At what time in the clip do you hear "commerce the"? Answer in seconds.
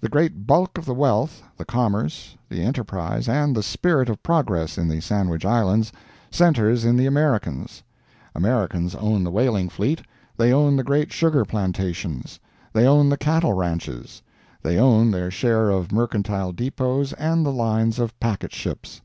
1.66-2.62